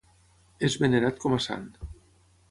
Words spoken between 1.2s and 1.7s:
com a sant.